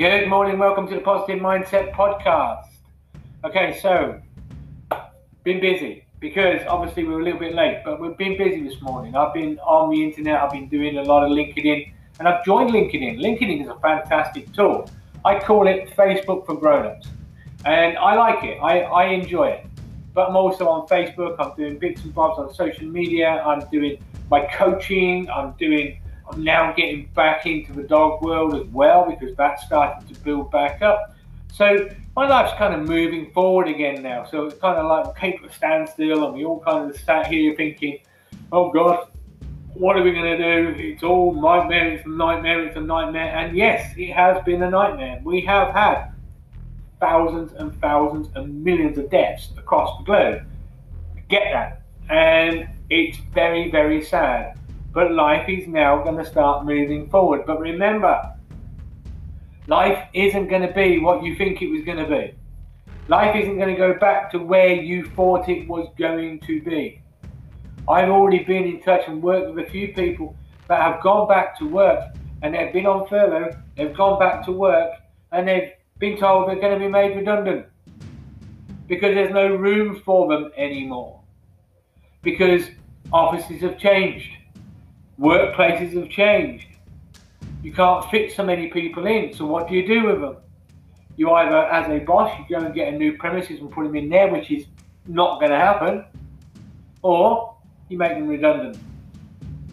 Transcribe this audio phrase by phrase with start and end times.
[0.00, 2.68] Good morning, welcome to the Positive Mindset Podcast.
[3.44, 4.18] Okay, so
[5.44, 8.80] been busy because obviously we were a little bit late, but we've been busy this
[8.80, 9.14] morning.
[9.14, 12.70] I've been on the internet, I've been doing a lot of LinkedIn, and I've joined
[12.70, 13.20] LinkedIn.
[13.20, 14.88] LinkedIn is a fantastic tool.
[15.26, 17.08] I call it Facebook for grown-ups,
[17.66, 18.56] and I like it.
[18.62, 19.66] I, I enjoy it.
[20.14, 21.36] But I'm also on Facebook.
[21.38, 23.42] I'm doing bits and bobs on social media.
[23.44, 25.28] I'm doing my coaching.
[25.28, 25.99] I'm doing
[26.32, 30.50] I'm now getting back into the dog world as well because that's starting to build
[30.50, 31.14] back up.
[31.52, 34.24] So my life's kind of moving forward again now.
[34.24, 37.26] So it's kind of like came to a standstill, and we all kind of sat
[37.26, 37.98] here thinking,
[38.52, 39.08] "Oh God,
[39.74, 40.74] what are we going to do?
[40.78, 41.90] It's all nightmare.
[41.92, 42.64] It's a nightmare.
[42.66, 45.20] It's a nightmare." And yes, it has been a nightmare.
[45.24, 46.12] We have had
[47.00, 50.42] thousands and thousands and millions of deaths across the globe.
[51.28, 54.59] Get that, and it's very, very sad.
[54.92, 57.42] But life is now going to start moving forward.
[57.46, 58.34] But remember,
[59.66, 62.34] life isn't going to be what you think it was going to be.
[63.08, 67.02] Life isn't going to go back to where you thought it was going to be.
[67.88, 70.36] I've already been in touch and worked with a few people
[70.68, 74.52] that have gone back to work and they've been on furlough, they've gone back to
[74.52, 74.92] work
[75.32, 77.66] and they've been told they're going to be made redundant
[78.86, 81.20] because there's no room for them anymore.
[82.22, 82.68] Because
[83.12, 84.30] offices have changed
[85.20, 86.66] Workplaces have changed.
[87.62, 90.36] You can't fit so many people in, so what do you do with them?
[91.16, 93.94] You either, as a boss, you go and get a new premises and put them
[93.94, 94.64] in there, which is
[95.06, 96.04] not going to happen,
[97.02, 97.54] or
[97.90, 98.78] you make them redundant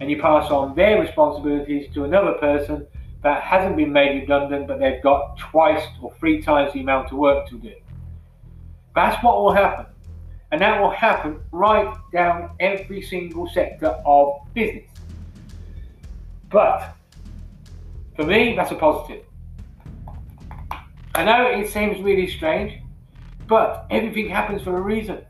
[0.00, 2.86] and you pass on their responsibilities to another person
[3.22, 7.18] that hasn't been made redundant, but they've got twice or three times the amount of
[7.18, 7.72] work to do.
[8.94, 9.86] That's what will happen.
[10.52, 14.95] And that will happen right down every single sector of business.
[16.50, 16.94] But
[18.14, 19.24] for me, that's a positive.
[21.14, 22.80] I know it seems really strange,
[23.46, 25.24] but everything happens for a reason.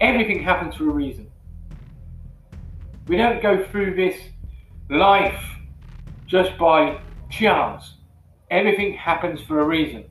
[0.00, 1.30] Everything happens for a reason.
[3.06, 4.16] We don't go through this
[4.88, 5.42] life
[6.26, 7.94] just by chance.
[8.50, 10.04] Everything happens for a reason.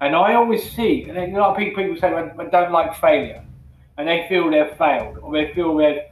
[0.00, 3.44] And I always see, and a lot of people say, I don't like failure.
[3.96, 6.02] And they feel they've failed, or they feel they've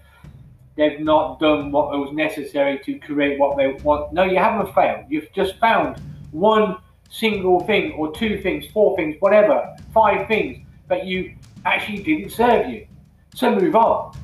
[0.76, 4.12] they've not done what was necessary to create what they want.
[4.12, 5.06] No, you haven't failed.
[5.08, 6.00] You've just found
[6.30, 6.76] one
[7.10, 12.68] single thing or two things, four things, whatever, five things that you actually didn't serve
[12.68, 12.86] you.
[13.34, 14.16] So move on.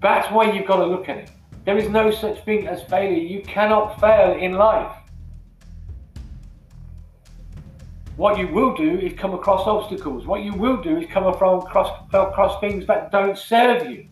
[0.00, 1.30] That's why you've got to look at it.
[1.64, 3.18] There is no such thing as failure.
[3.18, 4.96] You cannot fail in life.
[8.20, 10.26] What you will do is come across obstacles.
[10.26, 11.64] What you will do is come across,
[12.12, 14.08] across things that don't serve you.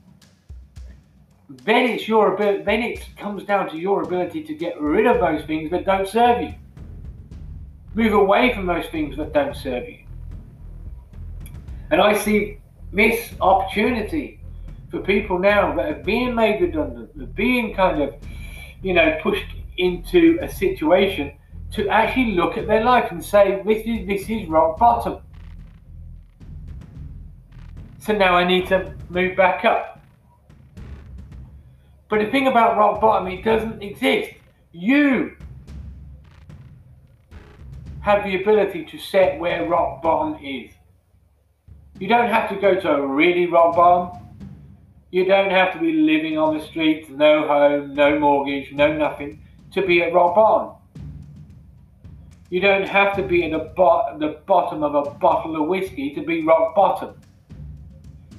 [1.51, 2.63] Then it's your ability.
[2.63, 6.09] Then it comes down to your ability to get rid of those things that don't
[6.09, 6.55] serve you.
[7.93, 9.99] Move away from those things that don't serve you.
[11.91, 12.61] And I see
[12.91, 14.41] this opportunity
[14.91, 18.15] for people now that are being made redundant, that are being kind of,
[18.81, 21.38] you know, pushed into a situation
[21.73, 25.19] to actually look at their life and say, this is, this is rock bottom.
[27.99, 30.01] So now I need to move back up.
[32.09, 34.33] But the thing about rock bottom, it doesn't exist.
[34.73, 35.37] You
[38.01, 40.73] have the ability to set where rock bottom is.
[41.99, 44.27] You don't have to go to a really rock bottom.
[45.11, 49.43] You don't have to be living on the streets, no home, no mortgage, no nothing,
[49.73, 50.78] to be at rock bottom.
[52.51, 56.23] You don't have to be in bo- the bottom of a bottle of whiskey to
[56.23, 57.15] be rock bottom.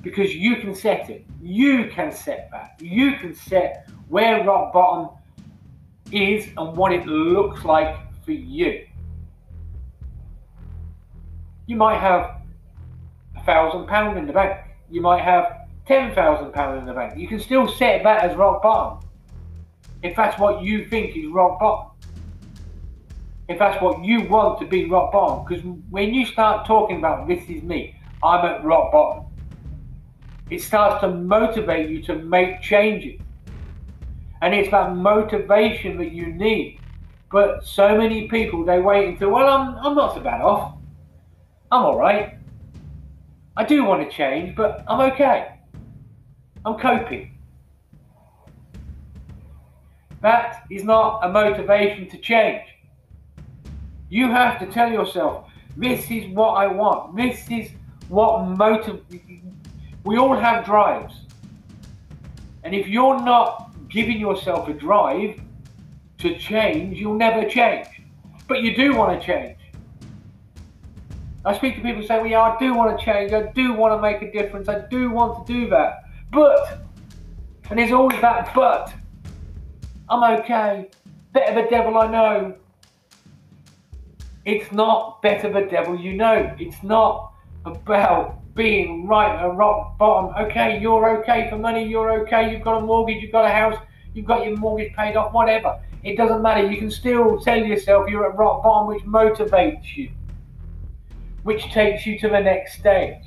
[0.01, 1.25] Because you can set it.
[1.41, 2.75] You can set that.
[2.79, 5.15] You can set where rock bottom
[6.11, 8.87] is and what it looks like for you.
[11.67, 12.41] You might have
[13.37, 14.59] a thousand pound in the bank.
[14.89, 17.15] You might have ten thousand pound in the bank.
[17.15, 19.07] You can still set that as rock bottom.
[20.01, 21.91] If that's what you think is rock bottom
[23.49, 25.43] if that's what you want to be rock bottom.
[25.43, 29.25] Because when you start talking about this is me, I'm at rock bottom,
[30.51, 33.19] it starts to motivate you to make changes.
[34.41, 36.79] And it's that motivation that you need.
[37.31, 40.77] But so many people, they wait until, well, I'm, I'm not so bad off.
[41.71, 42.37] I'm all right.
[43.57, 45.55] I do want to change, but I'm okay.
[46.65, 47.37] I'm coping.
[50.21, 52.63] That is not a motivation to change.
[54.09, 57.15] You have to tell yourself, this is what I want.
[57.15, 57.69] This is
[58.07, 59.01] what motive.
[60.03, 61.13] We all have drives.
[62.63, 65.39] And if you're not giving yourself a drive
[66.19, 67.87] to change, you'll never change.
[68.47, 69.57] But you do want to change.
[71.45, 73.31] I speak to people say, well, yeah, I do want to change.
[73.31, 74.67] I do want to make a difference.
[74.67, 76.03] I do want to do that.
[76.31, 76.81] But,
[77.69, 78.93] and there's always that but.
[80.09, 80.89] I'm okay.
[81.31, 82.55] Better the devil I know.
[84.45, 86.55] It's not better the devil you know.
[86.59, 87.33] It's not
[87.65, 90.33] about being right at rock bottom.
[90.45, 91.87] Okay, you're okay for money.
[91.87, 92.51] You're okay.
[92.51, 93.21] You've got a mortgage.
[93.21, 93.77] You've got a house.
[94.13, 95.33] You've got your mortgage paid off.
[95.33, 95.79] Whatever.
[96.03, 96.69] It doesn't matter.
[96.69, 100.11] You can still tell yourself you're at rock bottom, which motivates you,
[101.43, 103.23] which takes you to the next stage.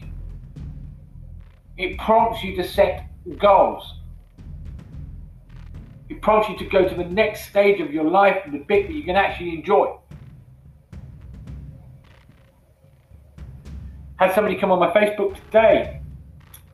[1.76, 3.06] It prompts you to set
[3.38, 4.00] goals.
[6.08, 8.92] It prompts you to go to the next stage of your life, the bit that
[8.92, 9.96] you can actually enjoy.
[14.22, 16.00] Had somebody come on my Facebook today,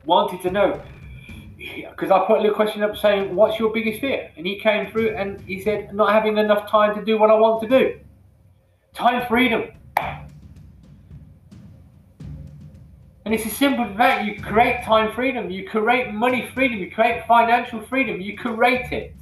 [0.05, 0.83] wanted to know,
[1.57, 4.29] because I put a little question up saying, What's your biggest fear?
[4.37, 7.33] And he came through and he said, Not having enough time to do what I
[7.33, 7.99] want to do.
[8.93, 9.71] Time freedom.
[13.25, 14.25] And it's as simple as that.
[14.25, 19.15] You create time freedom, you create money freedom, you create financial freedom, you create it.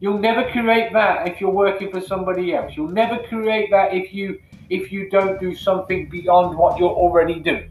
[0.00, 2.74] You'll never create that if you're working for somebody else.
[2.76, 4.38] You'll never create that if you
[4.70, 7.70] if you don't do something beyond what you're already doing.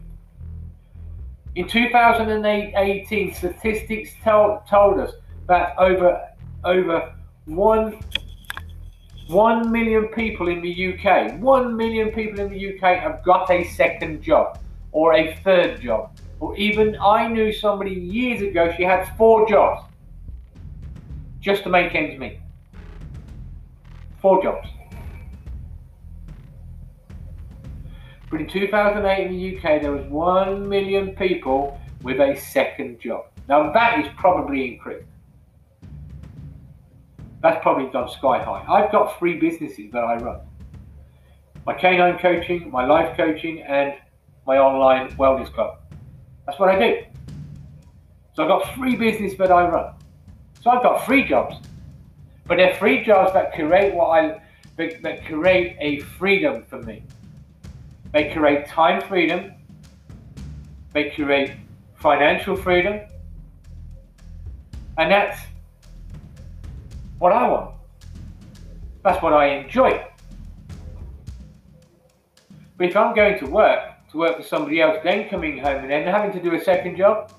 [1.56, 5.12] In 2018, statistics told, told us
[5.48, 6.28] that over
[6.62, 7.14] over
[7.46, 7.98] one
[9.26, 13.64] one million people in the UK, one million people in the UK have got a
[13.64, 14.58] second job
[14.92, 16.10] or a third job.
[16.40, 19.82] Or even I knew somebody years ago, she had four jobs
[21.40, 22.40] just to make ends meet.
[24.20, 24.68] Four jobs.
[28.30, 33.26] But in 2008 in the UK, there was 1 million people with a second job.
[33.48, 35.06] Now that is probably increased.
[37.42, 38.64] That's probably gone sky high.
[38.68, 40.40] I've got three businesses that I run.
[41.66, 43.94] My canine coaching, my life coaching, and
[44.46, 45.78] my online wellness club.
[46.46, 47.02] That's what I do.
[48.34, 49.94] So I've got three businesses that I run.
[50.62, 51.56] So I've got three jobs.
[52.46, 54.40] But they're three jobs that create what I
[54.76, 57.02] that, that create a freedom for me.
[58.12, 59.52] They create time freedom.
[60.92, 61.52] They create
[61.96, 63.00] financial freedom.
[64.98, 65.38] And that's
[67.18, 67.74] what I want.
[69.02, 70.04] That's what I enjoy.
[72.76, 73.80] But if I'm going to work,
[74.10, 76.96] to work for somebody else, then coming home and then having to do a second
[76.96, 77.32] job,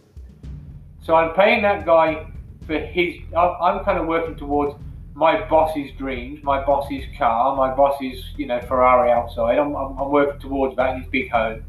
[1.03, 2.31] so I'm paying that guy
[2.65, 4.75] for his, I'm kind of working towards
[5.13, 9.57] my boss's dreams, my boss's car, my boss's, you know, Ferrari outside.
[9.57, 11.63] I'm, I'm, I'm working towards that in his big home.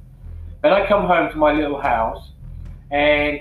[0.62, 2.30] Then I come home to my little house,
[2.90, 3.40] and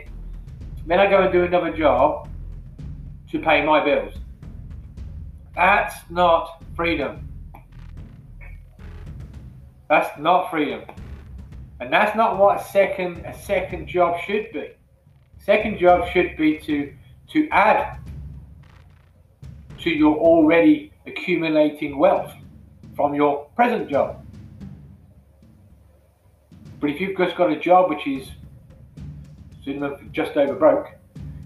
[0.88, 2.28] then I go and do another job
[3.32, 4.14] to pay my bills.
[5.56, 7.28] That's not freedom.
[9.90, 10.84] That's not freedom.
[11.80, 14.70] And that's not what a second a second job should be.
[15.40, 16.94] Second job should be to
[17.34, 18.01] to add
[19.82, 22.32] to your already accumulating wealth
[22.96, 24.26] from your present job.
[26.80, 28.28] But if you've just got a job which is
[30.12, 30.88] just over broke,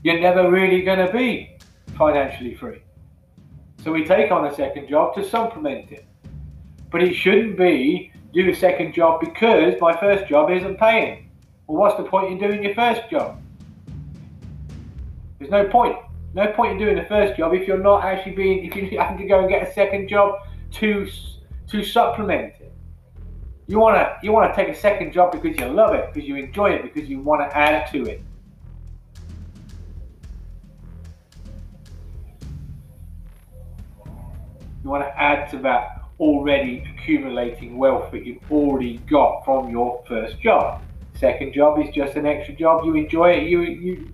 [0.04, 1.58] you're never really going to be
[1.98, 2.82] financially free.
[3.84, 6.06] So we take on a second job to supplement it.
[6.92, 11.30] But it shouldn't be do a second job because my first job isn't paying.
[11.68, 13.42] Well, what's the point in doing your first job?
[15.40, 15.98] There's no point.
[16.36, 19.18] No point in doing the first job if you're not actually being, if you're having
[19.20, 20.42] to go and get a second job
[20.74, 21.08] to
[21.70, 22.74] to supplement it.
[23.68, 26.72] You wanna you wanna take a second job because you love it, because you enjoy
[26.72, 28.22] it, because you want to add to it.
[34.84, 40.04] You want to add to that already accumulating wealth that you've already got from your
[40.08, 40.82] first job.
[41.16, 42.86] Second job is just an extra job.
[42.86, 43.48] You enjoy it.
[43.48, 44.14] You you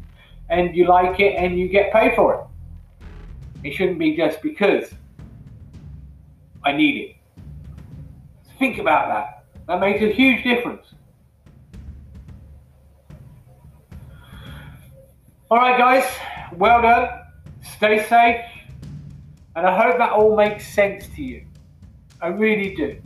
[0.51, 3.67] and you like it and you get paid for it.
[3.67, 4.93] It shouldn't be just because
[6.63, 7.15] I need it.
[8.59, 9.45] Think about that.
[9.67, 10.85] That makes a huge difference.
[15.49, 16.05] All right, guys,
[16.57, 17.09] well done.
[17.75, 18.41] Stay safe.
[19.55, 21.45] And I hope that all makes sense to you.
[22.21, 23.01] I really do.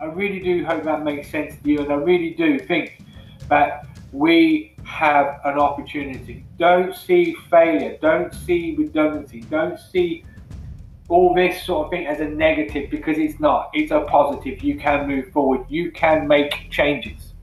[0.00, 1.80] I really do hope that makes sense to you.
[1.80, 3.02] And I really do think
[3.48, 6.44] that we have an opportunity.
[6.58, 7.98] Don't see failure.
[8.00, 9.40] Don't see redundancy.
[9.42, 10.24] Don't see
[11.08, 13.70] all this sort of thing as a negative because it's not.
[13.74, 14.62] It's a positive.
[14.62, 15.66] You can move forward.
[15.68, 17.34] You can make changes.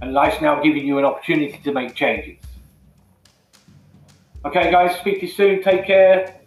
[0.00, 2.38] And life's now giving you an opportunity to make changes.
[4.44, 5.62] Okay, guys, speak to you soon.
[5.62, 6.40] Take care.